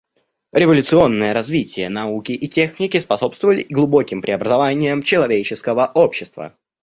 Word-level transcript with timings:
Революционное 0.51 1.31
развитие 1.31 1.87
науки 1.87 2.31
и 2.31 2.47
техники 2.47 2.97
способствовали 2.99 3.67
глубоким 3.69 4.23
преобразованиям 4.23 5.03
человеческого 5.03 5.91
общества. 5.93 6.57